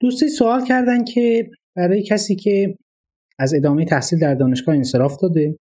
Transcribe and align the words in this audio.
دوستی 0.00 0.28
سوال 0.28 0.64
کردن 0.64 1.04
که 1.04 1.50
برای 1.76 2.02
کسی 2.02 2.36
که 2.36 2.76
از 3.38 3.54
ادامه 3.54 3.84
تحصیل 3.84 4.18
در 4.18 4.34
دانشگاه 4.34 4.74
انصراف 4.74 5.16
داده 5.22 5.58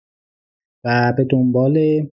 و 0.85 1.13
به 1.17 1.25
دنبال 1.25 2.07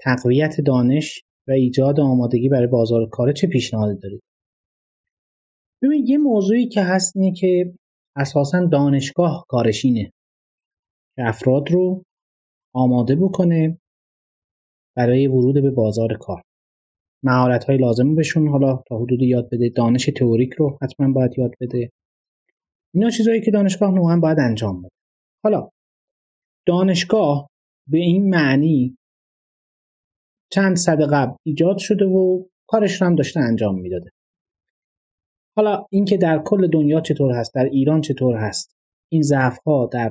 تقویت 0.00 0.60
دانش 0.60 1.22
و 1.48 1.52
ایجاد 1.52 2.00
آمادگی 2.00 2.48
برای 2.48 2.66
بازار 2.66 3.08
کار 3.08 3.32
چه 3.32 3.46
پیشنهادی 3.46 4.00
دارید؟ 4.00 4.22
ببین 5.82 6.06
یه 6.06 6.18
موضوعی 6.18 6.68
که 6.68 6.82
هست 6.82 7.16
اینه 7.16 7.32
که 7.32 7.74
اساسا 8.16 8.66
دانشگاه 8.66 9.44
کارش 9.48 9.84
اینه 9.84 10.12
که 11.16 11.28
افراد 11.28 11.70
رو 11.70 12.04
آماده 12.74 13.16
بکنه 13.16 13.78
برای 14.96 15.26
ورود 15.26 15.62
به 15.62 15.70
بازار 15.70 16.16
کار. 16.20 16.42
مهارت 17.24 17.64
های 17.64 17.78
لازم 17.78 18.14
بهشون. 18.14 18.48
حالا 18.48 18.82
تا 18.88 18.98
حدود 18.98 19.22
یاد 19.22 19.48
بده 19.52 19.68
دانش 19.68 20.10
تئوریک 20.16 20.52
رو 20.52 20.78
حتما 20.82 21.12
باید 21.12 21.38
یاد 21.38 21.54
بده. 21.60 21.90
اینا 22.94 23.10
چیزهایی 23.10 23.40
که 23.40 23.50
دانشگاه 23.50 23.90
نوعا 23.90 24.16
باید 24.20 24.38
انجام 24.38 24.82
بده. 24.82 24.90
حالا 25.44 25.68
دانشگاه 26.66 27.48
به 27.88 27.98
این 27.98 28.30
معنی 28.30 28.96
چند 30.52 30.76
صد 30.76 31.00
قبل 31.12 31.34
ایجاد 31.46 31.78
شده 31.78 32.04
و 32.04 32.44
کارش 32.68 33.00
رو 33.00 33.06
هم 33.06 33.14
داشته 33.14 33.40
انجام 33.40 33.80
می‌داده. 33.80 34.10
حالا 35.56 35.86
اینکه 35.90 36.16
در 36.16 36.42
کل 36.44 36.70
دنیا 36.70 37.00
چطور 37.00 37.32
هست 37.32 37.54
در 37.54 37.64
ایران 37.64 38.00
چطور 38.00 38.36
هست 38.36 38.76
این 39.12 39.22
ضعف 39.22 39.58
ها 39.66 39.88
در 39.92 40.10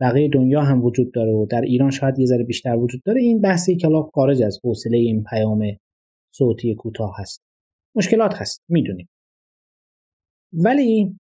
بقیه 0.00 0.28
دنیا 0.28 0.62
هم 0.62 0.84
وجود 0.84 1.12
داره 1.12 1.32
و 1.32 1.46
در 1.46 1.60
ایران 1.60 1.90
شاید 1.90 2.18
یه 2.18 2.26
ذره 2.26 2.44
بیشتر 2.44 2.76
وجود 2.76 3.02
داره 3.04 3.20
این 3.20 3.40
بحثی 3.40 3.76
که 3.76 3.88
خارج 4.14 4.42
از 4.42 4.60
حوصله 4.64 4.96
این 4.96 5.24
پیام 5.24 5.76
صوتی 6.38 6.74
کوتاه 6.74 7.14
هست. 7.18 7.42
مشکلات 7.96 8.34
هست 8.34 8.62
می‌دونیم. 8.68 9.08
ولی 10.52 11.18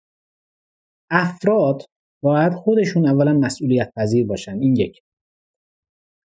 افراد 1.11 1.85
باید 2.23 2.53
خودشون 2.53 3.07
اولا 3.07 3.33
مسئولیت 3.33 3.91
پذیر 3.95 4.27
باشن 4.27 4.59
این 4.59 4.75
یک. 4.75 4.99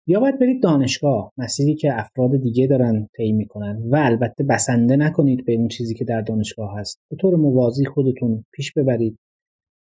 یا 0.08 0.20
باید 0.20 0.40
برید 0.40 0.64
دانشگاه 0.64 1.32
مسیری 1.38 1.76
که 1.76 2.00
افراد 2.00 2.38
دیگه 2.42 2.68
دارن 2.68 3.08
طی 3.18 3.32
می‌کنن 3.32 3.84
و 3.90 3.96
البته 3.96 4.44
بسنده 4.44 4.96
نکنید 4.96 5.46
به 5.46 5.54
اون 5.54 5.68
چیزی 5.68 5.96
که 5.96 6.06
در 6.06 6.22
دانشگاه 6.22 6.80
هست. 6.80 7.00
به 7.12 7.16
طور 7.16 7.36
موازی 7.36 7.86
خودتون 7.86 8.46
پیش 8.54 8.74
ببرید 8.74 9.18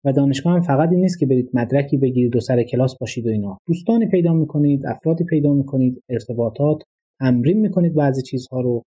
و 0.04 0.12
دانشگاه 0.12 0.52
هم 0.52 0.60
فقط 0.60 0.88
این 0.90 1.00
نیست 1.00 1.18
که 1.18 1.26
برید 1.26 1.50
مدرکی 1.54 1.96
بگیرید 1.96 2.36
و 2.36 2.40
سر 2.40 2.62
کلاس 2.62 2.98
باشید 2.98 3.26
و 3.26 3.30
اینا. 3.30 3.58
دوستانی 3.66 4.06
پیدا 4.06 4.32
می‌کنید 4.32 4.86
افرادی 4.86 5.24
پیدا 5.24 5.54
می‌کنید 5.54 6.02
ارتباطات 6.08 6.82
تمرین 7.20 7.60
می‌کنید 7.60 7.94
بعضی 7.94 8.22
چیزها 8.22 8.60
رو. 8.60 8.82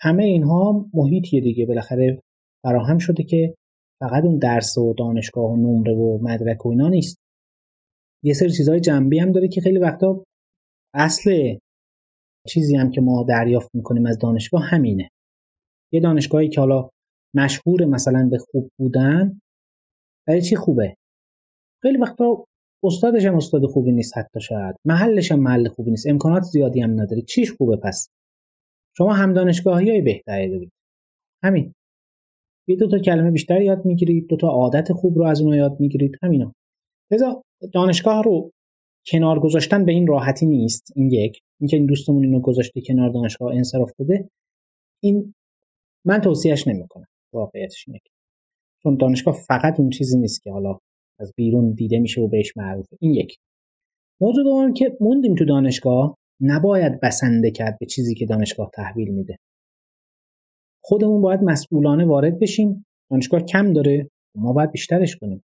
همه 0.00 0.24
اینها 0.24 0.86
محیطیه 0.94 1.40
دیگه. 1.40 1.66
بالاخره 1.66 2.20
فراهم 2.62 2.98
شده 2.98 3.22
که 3.22 3.54
فقط 4.00 4.24
اون 4.24 4.38
درس 4.38 4.78
و 4.78 4.94
دانشگاه 4.98 5.50
و 5.50 5.56
نمره 5.56 5.94
و 5.94 6.18
مدرک 6.22 6.66
و 6.66 6.68
اینا 6.68 6.88
نیست. 6.88 7.16
یه 8.24 8.34
سری 8.34 8.50
چیزهای 8.50 8.80
جنبی 8.80 9.18
هم 9.18 9.32
داره 9.32 9.48
که 9.48 9.60
خیلی 9.60 9.78
وقتا 9.78 10.24
اصل 10.94 11.56
چیزی 12.48 12.76
هم 12.76 12.90
که 12.90 13.00
ما 13.00 13.22
دریافت 13.28 13.68
می‌کنیم 13.74 14.06
از 14.06 14.18
دانشگاه 14.18 14.62
همینه. 14.62 15.08
یه 15.92 16.00
دانشگاهی 16.00 16.48
که 16.48 16.60
حالا 16.60 16.88
مشهور 17.34 17.84
مثلا 17.84 18.28
به 18.30 18.38
خوب 18.38 18.70
بودن 18.78 19.40
برای 20.26 20.42
چی 20.42 20.56
خوبه؟ 20.56 20.96
خیلی 21.82 21.98
وقتا 21.98 22.44
استادش 22.84 23.24
هم 23.24 23.36
استاد 23.36 23.66
خوبی 23.66 23.92
نیست 23.92 24.18
حتی 24.18 24.40
شاید. 24.40 24.76
محلش 24.84 25.32
هم 25.32 25.40
محل 25.40 25.68
خوبی 25.68 25.90
نیست. 25.90 26.06
امکانات 26.06 26.42
زیادی 26.42 26.80
هم 26.80 27.00
نداره. 27.00 27.22
چیش 27.22 27.52
خوبه 27.52 27.76
پس؟ 27.76 28.08
شما 28.96 29.12
هم 29.12 29.32
دانشگاهی 29.32 29.90
های 29.90 30.00
بهتری 30.00 30.48
دارید. 30.50 30.72
همین. 31.42 31.74
یه 32.68 32.76
دو 32.76 32.88
تا 32.88 32.98
کلمه 32.98 33.30
بیشتر 33.30 33.62
یاد 33.62 33.84
می‌گیرید 33.84 34.26
دو 34.26 34.36
تا 34.36 34.48
عادت 34.48 34.92
خوب 34.92 35.18
رو 35.18 35.24
از 35.24 35.40
اونها 35.40 35.56
یاد 35.56 35.80
می‌گیرید. 35.80 36.18
همینا 36.22 36.52
لذا 37.12 37.42
دانشگاه 37.72 38.22
رو 38.22 38.50
کنار 39.06 39.40
گذاشتن 39.40 39.84
به 39.84 39.92
این 39.92 40.06
راحتی 40.06 40.46
نیست. 40.46 40.92
این 40.96 41.10
یک. 41.10 41.40
اینکه 41.60 41.76
این 41.76 41.86
دوستمون 41.86 42.24
اینو 42.24 42.40
گذاشته 42.40 42.80
کنار 42.80 43.10
دانشگاه 43.10 43.54
انصراف 43.54 43.90
داده 43.98 44.28
این 45.02 45.34
من 46.06 46.20
توصیهش 46.20 46.68
نمی‌کنم. 46.68 47.06
واقعیتش 47.34 47.84
اینه 47.88 48.00
چون 48.82 48.96
دانشگاه 48.96 49.34
فقط 49.34 49.80
اون 49.80 49.90
چیزی 49.90 50.18
نیست 50.18 50.42
که 50.42 50.50
حالا 50.50 50.78
از 51.20 51.32
بیرون 51.36 51.72
دیده 51.72 51.98
میشه 51.98 52.20
و 52.20 52.28
بهش 52.28 52.56
معروفه. 52.56 52.96
این 53.00 53.14
یک. 53.14 53.36
موضوع 54.20 54.44
دوم 54.44 54.72
که 54.72 54.96
موندیم 55.00 55.34
تو 55.34 55.44
دانشگاه 55.44 56.16
نباید 56.40 57.00
بسنده 57.00 57.50
کرد 57.50 57.78
به 57.80 57.86
چیزی 57.86 58.14
که 58.14 58.26
دانشگاه 58.26 58.70
تحویل 58.74 59.08
میده. 59.08 59.36
خودمون 60.84 61.22
باید 61.22 61.40
مسئولانه 61.42 62.04
وارد 62.04 62.38
بشیم 62.38 62.86
دانشگاه 63.10 63.42
کم 63.42 63.72
داره 63.72 64.08
ما 64.36 64.52
باید 64.52 64.70
بیشترش 64.70 65.16
کنیم. 65.16 65.44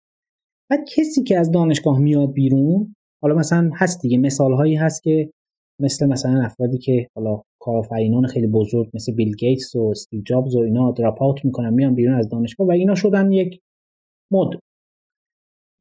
بعد 0.70 0.80
کسی 0.96 1.22
که 1.22 1.38
از 1.38 1.50
دانشگاه 1.50 1.98
میاد 1.98 2.32
بیرون 2.32 2.94
حالا 3.22 3.34
مثلا 3.34 3.70
هست 3.74 4.02
دیگه 4.02 4.18
مثال 4.18 4.52
هایی 4.52 4.76
هست 4.76 5.02
که 5.02 5.30
مثل 5.80 6.06
مثلا 6.06 6.44
افرادی 6.44 6.78
که 6.78 7.08
حالا 7.14 7.42
کارآفرینان 7.60 8.26
خیلی 8.26 8.46
بزرگ 8.46 8.90
مثل 8.94 9.14
بیل 9.14 9.36
گیتس 9.36 9.76
و 9.76 9.82
استیو 9.82 10.22
جابز 10.22 10.56
و 10.56 10.58
اینا 10.58 10.92
دراپ 10.92 11.22
اوت 11.22 11.44
می‌کنن 11.44 11.74
میان 11.74 11.94
بیرون 11.94 12.14
از 12.14 12.28
دانشگاه 12.28 12.66
و 12.66 12.70
اینا 12.70 12.94
شدن 12.94 13.32
یک 13.32 13.60
مد. 14.32 14.48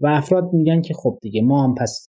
و 0.01 0.07
افراد 0.07 0.53
میگن 0.53 0.81
که 0.81 0.93
خب 0.93 1.19
دیگه 1.21 1.41
ما 1.41 1.63
هم 1.63 1.75
پس 1.75 2.07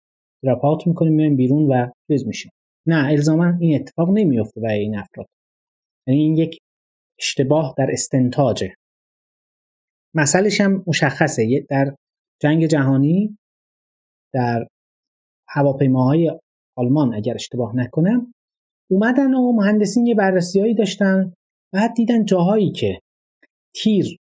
دراپ 0.44 0.66
اوت 0.66 0.88
می‌کنیم 0.88 1.14
میایم 1.14 1.36
بیرون 1.36 1.72
و 1.72 1.88
چیز 2.08 2.28
میشیم. 2.28 2.52
نه 2.88 3.08
الزاما 3.12 3.58
این 3.62 3.82
اتفاق 3.82 4.10
نمیفته 4.10 4.62
برای 4.62 4.80
این 4.80 4.98
افراد. 4.98 5.28
یعنی 6.08 6.22
این 6.22 6.38
یک 6.38 6.60
اشتباه 7.20 7.76
در 7.78 7.88
استنتاجه. 7.92 8.76
مسئلهش 10.16 10.62
هم 10.62 10.84
مشخصه. 10.88 11.66
در 11.70 11.96
جنگ 12.42 12.66
جهانی 12.66 13.38
در 14.34 14.68
هواپیماهای 15.50 16.40
آلمان 16.78 17.14
اگر 17.14 17.34
اشتباه 17.34 17.76
نکنم 17.76 18.34
اومدن 18.92 19.34
و 19.34 19.52
مهندسین 19.52 20.08
یه 20.08 20.16
بررسیهایی 20.16 20.76
داشتن 20.76 21.34
بعد 21.74 21.94
دیدن 21.94 22.26
جاهایی 22.26 22.72
که 22.72 23.00
تیر 23.76 24.18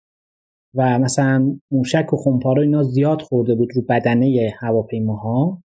و 0.75 0.99
مثلا 0.99 1.59
موشک 1.71 2.13
و 2.13 2.17
خمپاره 2.17 2.61
اینا 2.61 2.83
زیاد 2.83 3.21
خورده 3.21 3.55
بود 3.55 3.69
رو 3.75 3.81
بدنه 3.81 4.53
هواپیماها. 4.59 5.61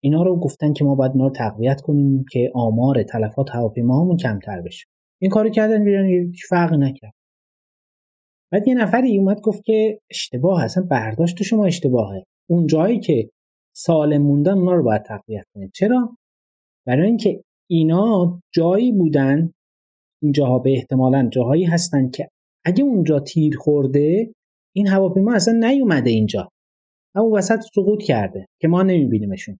اینا 0.00 0.22
رو 0.22 0.40
گفتن 0.40 0.72
که 0.72 0.84
ما 0.84 0.94
باید 0.94 1.12
اینا 1.12 1.26
رو 1.26 1.32
تقویت 1.32 1.80
کنیم 1.80 2.24
که 2.32 2.52
آمار 2.54 3.02
تلفات 3.02 3.50
هواپیماهامون 3.50 4.16
کمتر 4.16 4.60
بشه. 4.60 4.86
این 5.20 5.30
کارو 5.30 5.50
کردن 5.50 5.84
بیرون 5.84 6.06
هیچ 6.06 6.46
فرق 6.48 6.74
نکرد. 6.74 7.12
بعد 8.52 8.68
یه 8.68 8.74
نفری 8.74 9.18
اومد 9.18 9.40
گفت 9.40 9.64
که 9.64 10.00
اشتباه 10.10 10.64
اصلا 10.64 10.86
برداشت 10.90 11.42
شما 11.42 11.66
اشتباهه. 11.66 12.24
اون 12.50 12.66
جایی 12.66 13.00
که 13.00 13.30
سالم 13.76 14.22
موندن 14.22 14.58
اونا 14.58 14.74
رو 14.74 14.82
باید 14.82 15.02
تقویت 15.02 15.44
کنید. 15.54 15.70
چرا؟ 15.74 16.16
برای 16.86 17.06
اینکه 17.06 17.42
اینا 17.70 18.40
جایی 18.54 18.92
بودن 18.92 19.52
این 20.22 20.32
جاها 20.32 20.58
به 20.58 20.72
احتمالا 20.72 21.28
جاهایی 21.32 21.64
هستن 21.64 22.10
که 22.10 22.28
اگه 22.64 22.84
اونجا 22.84 23.20
تیر 23.20 23.56
خورده 23.58 24.32
این 24.74 24.86
هواپیما 24.86 25.34
اصلا 25.34 25.68
نیومده 25.68 26.10
اینجا. 26.10 26.48
اما 27.14 27.30
وسط 27.30 27.60
سقوط 27.74 28.02
کرده 28.02 28.46
که 28.60 28.68
ما 28.68 28.82
نمیبینیمشون. 28.82 29.58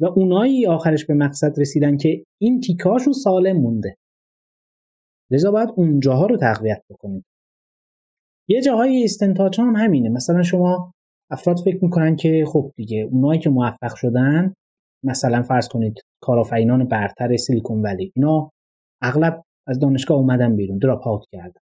و 0.00 0.04
اونایی 0.04 0.66
آخرش 0.66 1.06
به 1.06 1.14
مقصد 1.14 1.60
رسیدن 1.60 1.96
که 1.96 2.24
این 2.40 2.60
تیکاشون 2.60 3.12
سالم 3.12 3.56
مونده. 3.56 3.96
لذا 5.30 5.50
باید 5.50 5.68
اونجاها 5.76 6.26
رو 6.26 6.36
تقویت 6.36 6.82
بکنید 6.90 7.24
یه 8.48 8.62
جاهای 8.62 9.04
استنتاج 9.04 9.60
هم 9.60 9.76
همینه. 9.76 10.08
مثلا 10.08 10.42
شما 10.42 10.92
افراد 11.30 11.58
فکر 11.58 11.84
می‌کنن 11.84 12.16
که 12.16 12.44
خب 12.48 12.72
دیگه 12.76 13.08
اونایی 13.12 13.40
که 13.40 13.50
موفق 13.50 13.94
شدن 13.94 14.54
مثلا 15.04 15.42
فرض 15.42 15.68
کنید 15.68 16.00
کارآفرینان 16.22 16.88
برتر 16.88 17.36
سیلیکون 17.36 17.82
ولی 17.82 18.12
اینا 18.16 18.50
اغلب 19.02 19.44
از 19.66 19.78
دانشگاه 19.78 20.18
اومدن 20.18 20.56
بیرون 20.56 20.78
دراپ 20.78 21.08
اوت 21.08 21.24
کردن. 21.32 21.60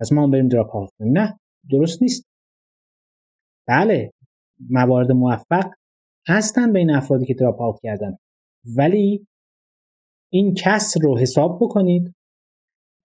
از 0.00 0.12
ما 0.12 0.22
هم 0.22 0.30
بریم 0.30 0.48
دراپ 0.48 0.70
کنیم. 0.98 1.18
نه 1.18 1.38
درست 1.70 2.02
نیست. 2.02 2.24
بله 3.68 4.10
موارد 4.70 5.12
موفق 5.12 5.72
هستن 6.28 6.72
بین 6.72 6.90
افرادی 6.90 7.26
که 7.26 7.34
دراپ 7.34 7.60
اوت 7.60 7.80
کردن. 7.82 8.16
ولی 8.76 9.26
این 10.32 10.54
کسر 10.54 11.00
رو 11.00 11.18
حساب 11.18 11.58
بکنید 11.60 12.14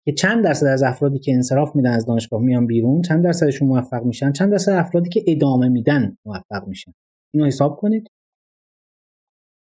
که 0.06 0.12
چند 0.12 0.44
درصد 0.44 0.66
از 0.66 0.84
افرادی 0.84 1.20
که 1.20 1.34
انصراف 1.34 1.76
میدن 1.76 1.92
از 1.92 2.06
دانشگاه 2.06 2.42
میان 2.42 2.68
بیرون 2.68 3.02
چند 3.02 3.24
درصدشون 3.24 3.68
موفق 3.68 4.04
میشن 4.04 4.32
چند 4.32 4.52
درصد 4.52 4.72
افرادی 4.72 5.10
که 5.10 5.24
ادامه 5.28 5.70
میدن 5.70 6.18
موفق 6.26 6.68
میشن. 6.68 6.94
اینو 7.34 7.48
حساب 7.48 7.78
کنید. 7.80 8.08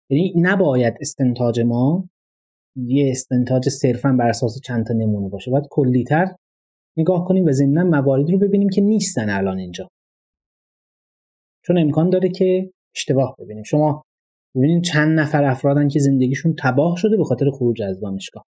یعنی 0.09 0.33
نباید 0.35 0.93
استنتاج 1.01 1.59
ما 1.59 2.09
یه 2.75 3.11
استنتاج 3.11 3.69
صرفا 3.69 4.15
بر 4.19 4.29
اساس 4.29 4.61
چند 4.61 4.85
تا 4.85 4.93
نمونه 4.93 5.29
باشه. 5.29 5.51
باید 5.51 5.67
کلیتر 5.69 6.35
نگاه 6.97 7.25
کنیم 7.25 7.45
و 7.45 7.51
ضمنا 7.51 7.83
مواردی 7.83 8.31
رو 8.31 8.39
ببینیم 8.39 8.69
که 8.69 8.81
نیستن 8.81 9.29
الان 9.29 9.57
اینجا. 9.57 9.89
چون 11.65 11.77
امکان 11.77 12.09
داره 12.09 12.29
که 12.29 12.71
اشتباه 12.97 13.35
ببینیم. 13.39 13.63
شما 13.63 14.03
ببینید 14.55 14.83
چند 14.83 15.19
نفر 15.19 15.44
افرادن 15.44 15.88
که 15.88 15.99
زندگیشون 15.99 16.55
تباه 16.63 16.95
شده 16.97 17.17
به 17.17 17.23
خاطر 17.23 17.49
خروج 17.49 17.81
از 17.81 17.99
دانشگاه. 17.99 18.44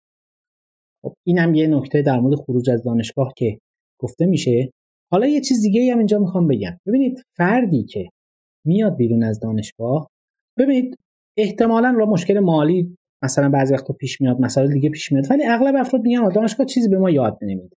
خب 1.03 1.15
این 1.27 1.39
هم 1.39 1.55
یه 1.55 1.67
نکته 1.67 2.03
در 2.03 2.21
مورد 2.21 2.35
خروج 2.35 2.71
از 2.71 2.83
دانشگاه 2.83 3.33
که 3.37 3.59
گفته 4.01 4.27
میشه. 4.27 4.71
حالا 5.13 5.27
یه 5.27 5.41
چیز 5.41 5.63
دیگه 5.63 5.93
هم 5.93 5.99
اینجا 5.99 6.19
می‌خوام 6.19 6.49
بگم. 6.49 6.79
ببینید 6.87 7.23
فردی 7.37 7.85
که 7.85 8.09
میاد 8.67 8.97
بیرون 8.97 9.23
از 9.23 9.41
دانشگاه 9.41 10.09
ببینید 10.59 10.97
احتمالا 11.37 11.91
را 11.91 12.07
مشکل 12.07 12.39
مالی 12.39 12.97
مثلا 13.23 13.49
بعضی 13.49 13.75
وقتا 13.75 13.95
پیش 13.95 14.21
میاد 14.21 14.41
مسائل 14.41 14.73
دیگه 14.73 14.91
پیش 14.91 15.13
میاد 15.13 15.31
ولی 15.31 15.45
اغلب 15.47 15.75
افراد 15.77 16.03
میگن 16.03 16.29
دانشگاه 16.29 16.67
چیزی 16.67 16.89
به 16.89 16.99
ما 16.99 17.11
یاد 17.11 17.39
نمیده. 17.43 17.77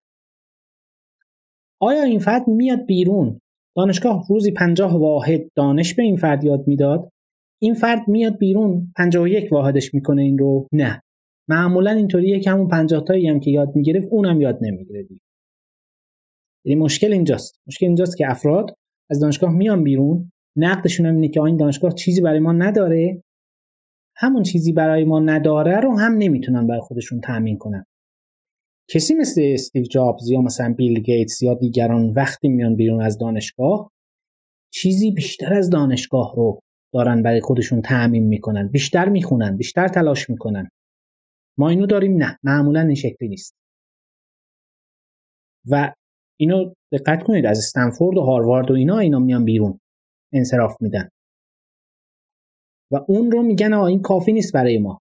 آیا 1.81 2.03
این 2.03 2.19
فرد 2.19 2.47
میاد 2.47 2.85
بیرون 2.85 3.39
دانشگاه 3.75 4.25
روزی 4.29 4.51
پنجاه 4.51 4.99
واحد 4.99 5.41
دانش 5.55 5.93
به 5.93 6.03
این 6.03 6.17
فرد 6.17 6.43
یاد 6.43 6.67
می‌داد. 6.67 7.11
این 7.61 7.73
فرد 7.73 8.07
میاد 8.07 8.37
بیرون 8.37 8.93
یک 9.27 9.51
واحدش 9.51 9.93
می‌کنه 9.93 10.21
این 10.21 10.37
رو. 10.37 10.67
نه. 10.71 11.01
معمولا 11.49 11.91
اینطوریه 11.91 12.39
که 12.39 12.51
همون 12.51 12.67
50 12.67 13.03
تایی 13.03 13.27
هم 13.27 13.39
که 13.39 13.51
یاد 13.51 13.75
می‌گرفت 13.75 14.07
اونم 14.11 14.41
یاد 14.41 14.57
نمی‌گیره 14.61 15.07
یعنی 16.65 16.81
مشکل 16.81 17.13
اینجاست. 17.13 17.59
مشکل 17.67 17.85
اینجاست 17.85 18.17
که 18.17 18.31
افراد 18.31 18.75
از 19.09 19.19
دانشگاه 19.19 19.51
میان 19.51 19.83
بیرون. 19.83 20.31
نقدشون 20.57 21.05
هم 21.05 21.15
اینه 21.15 21.27
که 21.27 21.41
این 21.41 21.57
دانشگاه 21.57 21.91
چیزی 21.91 22.21
برای 22.21 22.39
ما 22.39 22.51
نداره. 22.51 23.23
همون 24.15 24.43
چیزی 24.43 24.73
برای 24.73 25.03
ما 25.03 25.19
نداره 25.19 25.79
رو 25.79 25.99
هم 25.99 26.13
نمی‌تونن 26.17 26.67
برای 26.67 26.81
خودشون 26.81 27.21
تأمین 27.21 27.57
کنن. 27.57 27.85
کسی 28.93 29.13
مثل 29.13 29.41
استیو 29.53 29.83
جابز 29.83 30.29
یا 30.29 30.41
مثلا 30.41 30.73
بیل 30.73 30.99
گیتس 30.99 31.41
یا 31.41 31.53
دیگران 31.53 32.09
وقتی 32.09 32.49
میان 32.49 32.75
بیرون 32.75 33.01
از 33.01 33.17
دانشگاه 33.17 33.91
چیزی 34.73 35.11
بیشتر 35.11 35.53
از 35.53 35.69
دانشگاه 35.69 36.35
رو 36.35 36.59
دارن 36.93 37.23
برای 37.23 37.41
خودشون 37.41 37.81
تعمین 37.81 38.27
می‌کنن. 38.27 38.67
بیشتر 38.67 39.09
می‌خونن 39.09 39.57
بیشتر 39.57 39.87
تلاش 39.87 40.29
می‌کنن. 40.29 40.69
ما 41.57 41.69
اینو 41.69 41.85
داریم 41.85 42.17
نه 42.17 42.39
معمولا 42.43 42.81
این 42.81 42.95
شکلی 42.95 43.29
نیست. 43.29 43.55
و 45.69 45.93
اینو 46.39 46.73
دقت 46.91 47.23
کنید 47.23 47.45
از 47.45 47.57
استنفورد 47.57 48.17
و 48.17 48.21
هاروارد 48.21 48.71
و 48.71 48.73
اینا 48.73 48.99
اینا 48.99 49.19
میان 49.19 49.45
بیرون. 49.45 49.79
انصراف 50.33 50.75
میدن. 50.81 51.09
و 52.91 52.95
اون 53.07 53.31
رو 53.31 53.41
میگن 53.43 53.73
آ 53.73 53.85
این 53.85 54.01
کافی 54.01 54.33
نیست 54.33 54.53
برای 54.53 54.77
ما. 54.77 54.99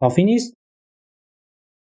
کافی 0.00 0.24
نیست؟ 0.24 0.57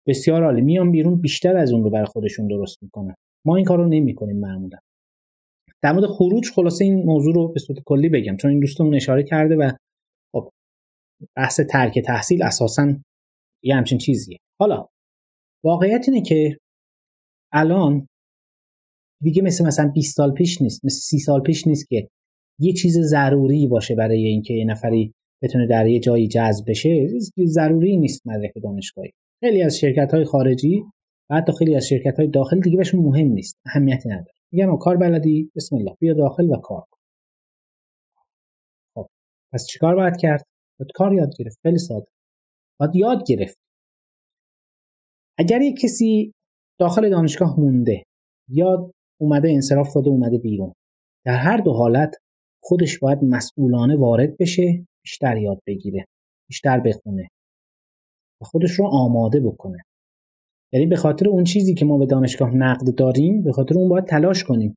بسیار 0.07 0.43
عالی. 0.43 0.61
میان 0.61 0.91
بیرون 0.91 1.21
بیشتر 1.21 1.57
از 1.57 1.71
اون 1.71 1.83
رو 1.83 1.89
برای 1.89 2.05
خودشون 2.05 2.47
درست 2.47 2.83
می‌کنن. 2.83 3.15
ما 3.45 3.55
این 3.55 3.65
کار 3.65 3.77
رو 3.77 3.87
نمی‌کنیم 3.87 4.39
معمولا. 4.39 4.77
در 5.83 5.91
مورد 5.91 6.05
خروج 6.05 6.51
خلاصه 6.51 6.85
این 6.85 7.03
موضوع 7.03 7.33
رو 7.33 7.47
به 7.47 7.59
صورت 7.59 7.79
کلی 7.85 8.09
بگم. 8.09 8.37
چون 8.37 8.51
این 8.51 8.59
دوستمون 8.59 8.95
اشاره 8.95 9.23
کرده 9.23 9.55
و 9.55 9.71
خب 10.35 10.49
بحث 11.37 11.59
ترک 11.59 11.99
تحصیل 11.99 12.43
اساسا 12.43 12.95
یه 13.63 13.75
همچین 13.75 13.97
چیزیه. 13.97 14.37
حالا 14.59 14.87
واقعیت 15.63 16.05
اینه 16.07 16.21
که 16.21 16.57
الان 17.53 18.07
دیگه 19.23 19.41
مثل 19.41 19.65
مثلا 19.65 19.91
20 19.91 20.15
سال 20.15 20.33
پیش 20.33 20.61
نیست 20.61 20.85
مثل 20.85 20.99
30 20.99 21.19
سال 21.19 21.41
پیش 21.41 21.67
نیست 21.67 21.89
که 21.89 22.07
یه 22.59 22.73
چیز 22.73 22.99
ضروری 22.99 23.67
باشه 23.67 23.95
برای 23.95 24.25
اینکه 24.25 24.53
یه 24.53 24.65
نفری 24.65 25.13
بتونه 25.43 25.67
در 25.67 25.87
یه 25.87 25.99
جایی 25.99 26.27
جذب 26.27 26.65
بشه. 26.67 27.07
ضروری 27.45 27.97
نیست 27.97 28.27
مدرک 28.27 28.51
دانشگاهی. 28.63 29.11
خیلی 29.45 29.61
از 29.61 29.77
شرکت 29.77 30.13
های 30.13 30.25
خارجی 30.25 30.83
و 31.29 31.35
حتی 31.35 31.53
خیلی 31.59 31.75
از 31.75 31.87
شرکت 31.87 32.19
های 32.19 32.27
داخل 32.27 32.59
دیگه 32.59 32.77
بهشون 32.77 32.99
مهم 32.99 33.27
نیست 33.27 33.59
اهمیتی 33.65 34.09
نداره. 34.09 34.33
میگن 34.51 34.77
کار 34.77 34.97
بلدی 34.97 35.51
بسم 35.55 35.75
الله 35.75 35.95
بیا 35.99 36.13
داخل 36.13 36.49
و 36.49 36.57
کار 36.57 36.83
خب 38.95 39.07
پس 39.53 39.67
چیکار 39.67 39.95
باید 39.95 40.17
کرد؟ 40.17 40.45
باید 40.79 40.91
کار 40.95 41.13
یاد 41.13 41.29
گرفت 41.39 41.59
خیلی 41.63 41.77
ساده. 41.77 42.07
باید 42.79 42.95
یاد 42.95 43.23
گرفت. 43.27 43.57
اگر 45.37 45.61
یک 45.61 45.79
کسی 45.79 46.33
داخل 46.79 47.09
دانشگاه 47.09 47.59
مونده 47.59 48.03
یا 48.49 48.91
اومده 49.21 49.49
انصراف 49.49 49.93
داده 49.95 50.09
اومده 50.09 50.37
بیرون 50.37 50.73
در 51.25 51.35
هر 51.35 51.57
دو 51.57 51.73
حالت 51.73 52.15
خودش 52.63 52.99
باید 52.99 53.19
مسئولانه 53.23 53.97
وارد 53.97 54.37
بشه 54.37 54.85
بیشتر 55.03 55.37
یاد 55.37 55.61
بگیره 55.67 56.05
بیشتر 56.49 56.79
بخونه. 56.79 57.27
و 58.41 58.45
خودش 58.45 58.71
رو 58.71 58.85
آماده 58.85 59.39
بکنه. 59.39 59.77
یعنی 60.73 60.85
به 60.85 60.95
خاطر 60.95 61.29
اون 61.29 61.43
چیزی 61.43 61.73
که 61.73 61.85
ما 61.85 61.97
به 61.97 62.05
دانشگاه 62.05 62.55
نقد 62.55 62.95
داریم 62.95 63.43
به 63.43 63.51
خاطر 63.51 63.75
اون 63.75 63.89
باید 63.89 64.05
تلاش 64.05 64.43
کنیم. 64.43 64.75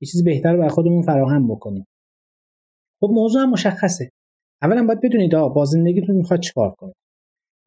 یه 0.00 0.08
چیز 0.08 0.24
بهتر 0.24 0.56
بر 0.56 0.68
خودمون 0.68 1.02
فراهم 1.02 1.48
بکنیم. 1.48 1.86
خب 3.00 3.08
موضوع 3.12 3.42
هم 3.42 3.50
مشخصه. 3.50 4.10
اولا 4.62 4.86
باید 4.86 5.00
بدونید 5.00 5.34
آ 5.34 5.48
با 5.48 5.64
زندگیتون 5.64 6.16
می‌خواد 6.16 6.40
چیکار 6.40 6.70
کنید؟ 6.70 6.94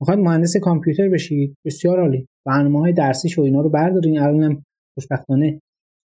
می‌خواد 0.01 0.17
مهندس 0.17 0.57
کامپیوتر 0.57 1.09
بشید؟ 1.09 1.55
بسیار 1.65 1.99
عالی. 1.99 2.27
برنامه 2.45 2.79
های 2.79 2.93
درسیش 2.93 3.39
و 3.39 3.41
اینا 3.41 3.61
رو 3.61 3.69
بردارین. 3.69 4.19
الانم 4.19 4.63
خوشبختانه 4.93 5.61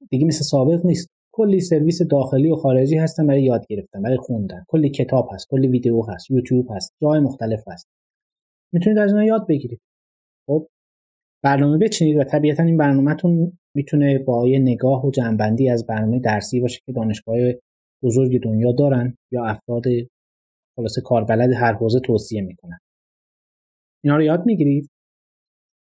دیگه 0.10 0.26
مثل 0.26 0.44
سابق 0.44 0.86
نیست. 0.86 1.08
کلی 1.36 1.60
سرویس 1.60 2.02
داخلی 2.02 2.52
و 2.52 2.56
خارجی 2.56 2.98
هستن 2.98 3.28
برای 3.28 3.44
یاد 3.44 3.66
گرفتن 3.70 4.02
برای 4.02 4.18
خوندن. 4.18 4.64
کلی 4.68 4.90
کتاب 4.90 5.30
هست 5.34 5.48
کلی 5.50 5.68
ویدیو 5.68 6.02
هست 6.02 6.32
یوتیوب 6.32 6.68
هست 6.72 6.94
جای 7.02 7.20
مختلف 7.20 7.64
هست. 7.68 7.88
می‌تونید 8.74 9.00
از 9.00 9.12
اینا 9.12 9.24
یاد 9.24 9.48
بگیرید. 9.48 9.82
خب 10.48 10.68
برنامه 11.44 11.78
بچینید 11.78 12.18
و 12.18 12.24
طبیعتا 12.24 12.64
این 12.64 12.78
برنامهتون 12.78 13.58
می‌تونه 13.76 14.20
با 14.20 14.48
یه 14.48 14.60
نگاه 14.60 15.06
و 15.06 15.12
جنبندی 15.12 15.70
از 15.70 15.86
برنامه 15.86 16.20
درسی 16.20 16.60
باشه 16.60 16.80
که 16.86 16.92
دانشگاه 16.92 17.38
بزرگ 18.04 18.44
دنیا 18.44 18.72
دارن 18.72 19.18
یا 19.32 19.46
افراد 19.46 19.84
خلاصه 20.76 21.02
کاربلد 21.02 21.54
هر 21.54 21.74
حوزه 21.74 22.00
توصیه 22.00 22.42
می‌کنن. 22.42 22.78
اینا 24.04 24.18
رو 24.18 24.24
یاد 24.24 24.46
می‌گیرید 24.46 24.90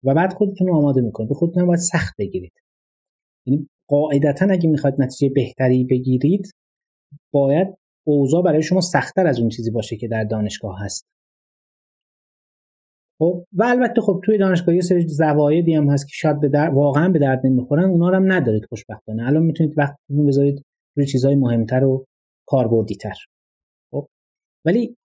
و 0.05 0.15
بعد 0.15 0.33
خودتون 0.33 0.67
رو 0.67 0.77
آماده 0.77 1.01
می‌کنید. 1.01 1.29
به 1.29 1.35
خودتون 1.35 1.67
باید 1.67 1.81
سخت 1.81 2.15
بگیرید. 2.19 2.53
یعنی 3.47 3.69
قاعدتا 3.89 4.47
اگه 4.51 4.69
می‌خواید 4.69 5.01
نتیجه 5.03 5.35
بهتری 5.35 5.85
بگیرید 5.85 6.51
باید 7.33 7.75
اوضاع 8.07 8.43
برای 8.43 8.63
شما 8.63 8.81
سختتر 8.81 9.27
از 9.27 9.41
اون 9.41 9.49
چیزی 9.49 9.71
باشه 9.71 9.97
که 9.97 10.09
در 10.09 10.25
دانشگاه 10.25 10.81
هست. 10.81 11.07
خب 13.19 13.45
و 13.53 13.65
البته 13.65 14.01
خب 14.01 14.21
توی 14.25 14.39
دانشگاه 14.39 14.75
یه 14.75 14.81
سری 14.81 15.09
زوایدی 15.09 15.75
هم 15.75 15.91
هست 15.91 16.07
که 16.07 16.13
شاید 16.15 16.41
به 16.41 16.49
در... 16.49 16.69
واقعا 16.71 17.09
به 17.09 17.19
درد 17.19 17.47
نمی‌خورن 17.47 17.85
اونا 17.85 18.17
هم 18.17 18.33
ندارید 18.33 18.65
خوشبختانه. 18.65 19.27
الان 19.27 19.43
می‌تونید 19.43 19.79
وقتتون 19.79 20.27
بذارید 20.27 20.63
روی 20.97 21.07
چیزهای 21.07 21.35
مهمتر 21.35 21.85
و 21.85 22.05
کاربردیتر. 22.47 23.15
خب 23.91 24.07
ولی 24.65 24.97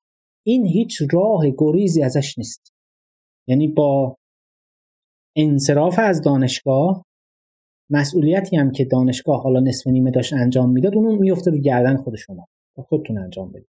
این 0.46 0.66
هیچ 0.66 1.02
راه 1.12 1.44
گریزی 1.58 2.04
ازش 2.04 2.38
نیست. 2.38 2.74
یعنی 3.48 3.68
با 3.68 4.18
انصراف 5.38 6.00
از 6.00 6.22
دانشگاه 6.22 7.06
مسئولیتی 7.90 8.58
هم 8.58 8.72
که 8.72 8.86
دانشگاه 8.86 9.44
حالا 9.44 9.60
نصف 9.60 9.88
نیمه 9.88 10.12
داشت 10.12 10.34
انجام 10.34 10.72
می‌داد 10.72 10.96
اون 10.96 11.20
میفته 11.20 11.52
رو 11.52 11.58
گردن 11.58 11.98
خود 11.98 12.16
شما. 12.16 12.48
خودتون 12.78 13.18
انجام 13.18 13.52
بدید. 13.52 13.70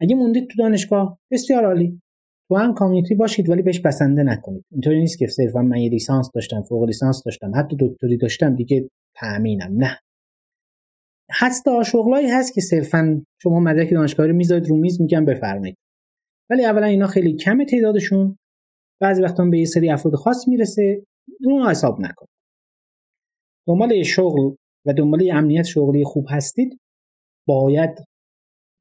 اگه 0.00 0.14
موندید 0.16 0.48
تو 0.48 0.58
دانشگاه 0.58 1.18
بسیار 1.30 1.64
عالی. 1.64 2.00
تو 2.48 2.56
هم 2.56 2.74
کامیونیتی 2.74 3.14
باشید 3.14 3.50
ولی 3.50 3.62
بهش 3.62 3.80
بسنده 3.80 4.22
نکنید. 4.22 4.64
اینطوری 4.72 5.00
نیست 5.00 5.18
که 5.18 5.26
صرفا 5.26 5.62
من 5.62 5.76
یه 5.76 5.90
لیسانس 5.90 6.30
داشتم 6.34 6.62
فوق 6.62 6.84
لیسانس 6.84 7.22
داشتم. 7.24 7.52
حتی 7.54 7.76
دکتری 7.80 8.16
داشتم 8.16 8.56
دیگه 8.56 8.90
تأمینم 9.16 9.76
نه. 9.76 9.98
هست 11.30 11.64
شغلایی 11.82 12.30
هست 12.30 12.54
که 12.54 12.60
صرفا 12.60 13.22
شما 13.42 13.60
مدرک 13.60 13.90
دانشگاهی 13.90 14.28
رو 14.30 14.36
می‌ذارید 14.36 14.68
رو 14.68 14.76
میز 14.76 15.00
میگن 15.00 15.24
بفرمایید. 15.24 15.76
ولی 16.50 16.64
اولا 16.64 16.86
اینا 16.86 17.06
خیلی 17.06 17.36
کم 17.36 17.64
تعدادشون. 17.64 18.38
بعضی 19.00 19.22
وقتا 19.22 19.44
به 19.44 19.58
یه 19.58 19.64
سری 19.64 19.90
افراد 19.90 20.14
خاص 20.14 20.48
می‌رسه. 20.48 21.02
رو 21.44 21.68
حساب 21.68 22.00
نکن. 22.00 22.26
دنبال 23.68 24.02
شغل 24.02 24.54
و 24.86 24.92
دنبال 24.92 25.30
امنیت 25.32 25.64
شغلی 25.64 26.04
خوب 26.04 26.26
هستید 26.30 26.80
باید 27.48 27.98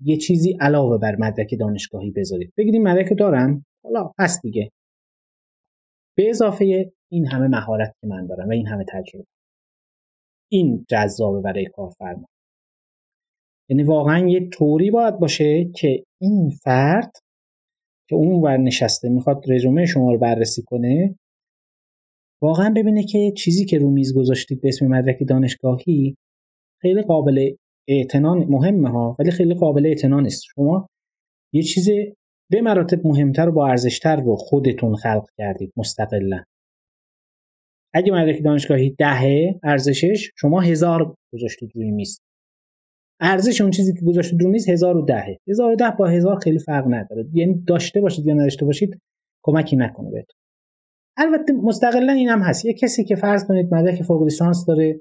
یه 0.06 0.18
چیزی 0.18 0.58
علاوه 0.62 0.98
بر 0.98 1.16
مدرک 1.16 1.56
دانشگاهی 1.60 2.12
بذارید. 2.12 2.54
بگید 2.58 2.74
این 2.74 2.88
مدرک 2.88 3.20
دارم؟ 3.20 3.66
حالا 3.84 4.12
هست 4.20 4.42
دیگه. 4.42 4.70
به 6.18 6.30
اضافه 6.30 6.92
این 7.12 7.28
همه 7.28 7.48
مهارت 7.48 7.96
که 8.02 8.08
من 8.08 8.26
دارم 8.26 8.48
و 8.48 8.52
این 8.52 8.68
همه 8.68 8.86
تجربه. 8.90 9.26
این 10.52 10.86
جذابه 10.90 11.42
برای 11.42 11.66
کارفرما. 11.66 12.26
یعنی 13.70 13.84
واقعا 13.84 14.28
یه 14.28 14.50
طوری 14.50 14.92
باید 14.92 15.20
باشه 15.20 15.72
که 15.76 16.04
این 16.22 16.50
فرد 16.50 17.12
که 18.10 18.16
اون 18.16 18.42
ور 18.42 18.58
نشسته 18.58 19.10
می‌خواد 19.10 19.44
رزومه 19.52 19.86
شما 19.86 20.12
رو 20.12 20.20
بررسی 20.20 20.62
کنه 20.62 21.16
واقعا 22.42 22.74
ببینه 22.76 23.04
که 23.04 23.34
چیزی 23.38 23.66
که 23.66 23.78
رو 23.78 23.90
میز 23.90 24.18
گذاشتید 24.18 24.62
به 24.62 24.68
اسم 24.68 24.88
مدرک 24.88 25.18
دانشگاهی 25.30 26.18
خیلی 26.82 27.02
قابل 27.02 27.56
اعتنا 27.88 28.36
مهمه 28.36 28.90
ها 28.90 29.16
ولی 29.20 29.32
خیلی 29.32 29.54
قابل 29.54 29.86
اعتنا 29.86 30.20
نیست. 30.20 30.44
شما 30.56 30.90
یه 31.54 31.64
چیز 31.64 31.90
به 32.52 32.62
مراتب 32.62 33.08
مهمتر 33.08 33.50
و 33.50 33.52
با 33.52 33.68
ارزشتر 33.68 34.16
رو 34.16 34.36
خودتون 34.36 34.96
خلق 34.96 35.26
کردید 35.38 35.74
مستقلا. 35.78 36.44
اگه 37.94 38.12
مدرک 38.12 38.44
دانشگاهی 38.44 38.96
دهه 39.00 39.60
ارزشش 39.64 40.32
شما 40.36 40.62
هزار 40.62 41.16
گذاشتید 41.34 41.72
روی 41.76 41.92
میز. 41.92 42.20
ارزش 43.20 43.62
اون 43.62 43.72
چیزی 43.72 43.94
که 43.94 44.06
گذاشتید 44.06 44.42
روی 44.42 44.52
میز 44.52 44.70
هزار 44.70 44.98
و 44.98 45.02
دهه. 45.02 45.38
هزار 45.48 45.72
و 45.72 45.76
ده 45.76 45.92
با 46.00 46.08
هزار 46.08 46.40
خیلی 46.40 46.60
فرق 46.60 46.86
نداره. 46.88 47.26
یعنی 47.34 47.64
داشته 47.68 48.02
باشید 48.02 48.26
یا 48.26 48.34
نداشته 48.34 48.66
باشید 48.66 49.00
کمکی 49.44 49.76
نکنه 49.76 50.12
بهتون. 50.12 50.36
البته 51.18 51.54
مستقلا 51.54 52.14
این 52.14 52.30
هم 52.30 52.40
هست. 52.40 52.66
یه 52.66 52.74
کسی 52.74 53.04
که 53.04 53.16
فرض 53.16 53.46
کنید 53.48 53.74
مدرک 53.74 54.04
فوق 54.04 54.24
لیسانس 54.24 54.66
داره 54.66 55.00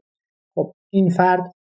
خب 0.55 0.73
این 0.93 1.09
فرد 1.09 1.53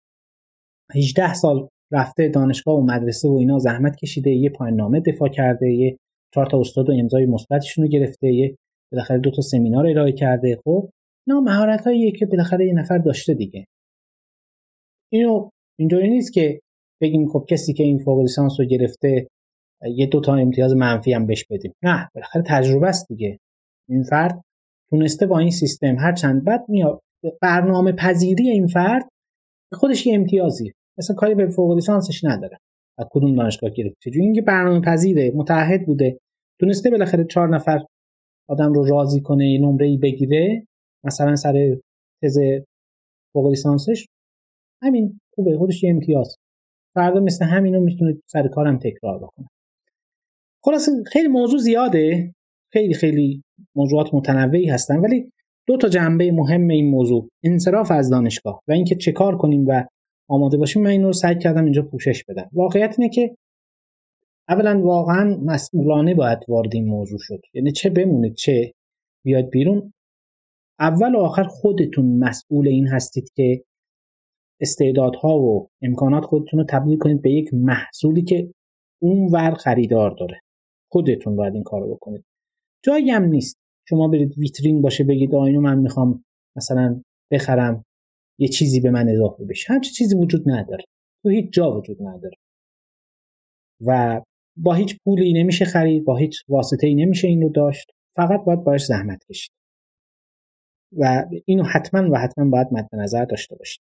18 0.96 1.34
سال 1.34 1.68
رفته 1.92 2.30
دانشگاه 2.30 2.76
و 2.76 2.86
مدرسه 2.86 3.30
و 3.30 3.32
اینا 3.32 3.60
زحمت 3.60 3.96
کشیده 3.96 4.32
یه 4.32 4.50
پایان 4.50 4.76
نامه 4.76 5.00
دفاع 5.00 5.30
کرده 5.30 5.72
یه 5.72 5.98
چهار 6.34 6.46
تا 6.46 6.60
استاد 6.60 6.90
و 6.90 6.94
امضای 6.94 7.26
مثبتشون 7.26 7.84
رو 7.84 7.90
گرفته 7.90 8.28
یه 8.28 8.56
بالاخره 8.92 9.20
دو 9.20 9.32
تا 9.32 9.42
سمینار 9.42 9.88
ارائه 9.88 10.12
کرده. 10.12 10.60
خب 10.64 10.90
اینا 11.28 11.42
مهارت 11.42 11.84
که 12.20 12.26
بالاخره 12.26 12.68
یه 12.68 12.74
نفر 12.74 12.98
داشته 12.98 13.34
دیگه. 13.34 13.66
اینو 15.12 15.50
اینطوری 15.80 16.10
نیست 16.10 16.34
که 16.34 16.60
بگیم 17.02 17.28
خب 17.28 17.46
کسی 17.50 17.74
که 17.74 17.84
این 17.84 17.98
فوق 17.98 18.20
لیسانس 18.22 18.60
رو 18.60 18.66
گرفته 18.66 19.28
یه 19.96 20.06
دو 20.06 20.22
تا 20.22 20.36
امتیاز 20.36 20.76
منفی 20.76 21.14
هم 21.14 21.26
بهش 21.26 21.46
بدیم. 21.50 21.74
نه 21.84 22.10
بالاخره 22.16 22.44
تجربه 22.48 22.88
است 22.88 23.08
دیگه. 23.08 23.40
این 23.90 24.04
فرد 24.04 24.42
تونسته 24.90 25.26
با 25.26 25.40
این 25.40 25.52
سیستم 25.52 25.96
هر 26.00 26.14
چند 26.14 26.44
بعد 26.44 26.66
میاد 26.68 27.02
برنامه 27.42 27.92
پذیری 27.92 28.50
این 28.50 28.68
فرد 28.68 29.10
خودش 29.74 30.06
یه 30.06 30.16
امتیازی 30.16 30.74
مثلا 31.02 31.16
کاری 31.16 31.36
به 31.36 31.50
فوق 31.50 31.74
لیسانسش 31.74 32.24
نداره. 32.24 32.58
از 32.98 33.06
کدوم 33.12 33.36
دانشگاه 33.36 33.70
گرفته 33.70 33.98
چجوری 34.00 34.26
اینکه 34.26 34.42
برنامه 34.42 34.82
پذیره 34.82 35.32
متحد 35.36 35.86
بوده. 35.86 36.20
تونسته 36.60 36.90
بالاخره 36.90 37.24
چهار 37.24 37.56
نفر 37.56 37.86
آدم 38.50 38.74
رو 38.74 38.86
راضی 38.86 39.22
کنه 39.22 39.58
نمره 39.58 39.88
ای 39.88 39.98
بگیره. 39.98 40.68
مثلا 41.04 41.36
سر 41.36 41.78
تز 42.24 42.38
فوق 43.34 43.48
لیسانسش. 43.48 44.08
همین 44.82 45.20
خوبه 45.36 45.58
خودش 45.58 45.84
یه 45.84 45.90
امتیاز. 45.90 46.36
فردا 46.96 47.20
مثل 47.20 47.46
همینو 47.46 47.80
می‌تونه 47.80 48.18
سر 48.26 48.48
کارم 48.48 48.78
تکرار 48.78 49.18
بکنه. 49.18 49.48
خلاص 50.64 50.90
خیلی 51.08 51.28
موضوع 51.28 51.60
زیاده. 51.60 52.34
خیلی 52.74 52.94
خیلی 52.94 53.44
موضوعات 53.76 54.14
متنوعی 54.14 54.70
هستن. 54.70 55.00
ولی 55.00 55.32
دو 55.68 55.78
تا 55.78 55.90
جنبه 55.90 56.32
مهم 56.32 56.68
این 56.68 56.90
موضوع. 56.90 57.30
انصراف 57.44 57.92
از 57.92 58.10
دانشگاه 58.10 58.62
و 58.68 58.72
اینکه 58.72 58.96
چه 58.96 59.12
کار 59.12 59.38
کنیم 59.38 59.66
و 59.68 59.84
آماده 60.32 60.58
باشیم 60.58 60.84
من 60.84 60.90
این 60.90 61.04
رو 61.04 61.14
سعی 61.14 61.38
کردم 61.38 61.64
اینجا 61.64 61.82
پوشش 61.82 62.24
بدم. 62.24 62.50
واقعیت 62.54 62.96
اینه 63.00 63.10
که 63.10 63.38
اولا 64.50 64.82
واقعا 64.82 65.38
مسئولانه 65.46 66.16
باید 66.16 66.40
وارد 66.48 66.76
این 66.76 66.86
موضوع 66.88 67.20
شد. 67.22 67.42
یعنی 67.54 67.72
چه 67.72 67.90
بمونه 67.90 68.34
چه 68.34 68.74
بیاد 69.26 69.50
بیرون. 69.50 69.94
اول 70.80 71.16
و 71.16 71.20
آخر 71.20 71.44
خودتون 71.44 72.20
مسئول 72.20 72.68
این 72.68 72.88
هستید 72.88 73.32
که 73.36 73.64
استعدادها 74.62 75.40
و 75.40 75.70
امکانات 75.82 76.26
خودتون 76.26 76.60
رو 76.60 76.66
تبدیل 76.70 76.98
کنید 76.98 77.22
به 77.22 77.32
یک 77.32 77.54
محصولی 77.54 78.22
که 78.22 78.54
اون 79.02 79.32
ور 79.32 79.54
خریدار 79.54 80.16
داره. 80.20 80.40
خودتون 80.92 81.36
باید 81.36 81.54
این 81.54 81.64
کارو 81.64 81.96
بکنید. 81.96 82.24
جایی 82.84 83.10
هم 83.10 83.24
نیست. 83.24 83.58
شما 83.90 84.08
برید 84.08 84.38
ویترین 84.38 84.82
باشه 84.82 85.04
بگید 85.04 85.36
آینو 85.36 85.62
من 85.62 85.78
می‌خوام 85.78 86.24
مثلا 86.56 87.02
بخرم. 87.32 87.86
یه 88.42 88.48
چیزی 88.48 88.80
به 88.80 88.92
من 88.92 89.10
اضافه 89.10 89.46
بشه. 89.46 89.74
همچی 89.74 89.92
چیزی 89.92 90.16
وجود 90.16 90.44
نداره. 90.50 90.84
تو 91.24 91.30
هیچ 91.30 91.54
جا 91.54 91.72
وجود 91.78 91.98
نداره. 92.02 92.38
و 93.86 94.22
با 94.58 94.74
هیچ 94.74 94.98
پولی 95.06 95.34
نمیشه 95.34 95.66
خرید 95.66 96.06
با 96.06 96.18
هیچ 96.18 96.44
واسطه 96.50 96.88
ای 96.88 96.96
نمیشه 96.96 97.28
این 97.28 97.42
رو 97.42 97.50
داشت. 97.50 97.92
فقط 98.16 98.44
باید 98.46 98.64
باش 98.64 98.86
زحمت 98.86 99.24
کشید. 99.30 99.52
و 100.98 101.26
اینو 101.46 101.64
حتما 101.64 102.12
و 102.12 102.18
حتما 102.18 102.50
باید 102.50 102.68
مد 102.72 102.88
نظر 102.94 103.26
داشته 103.26 103.56
باشید. 103.56 103.82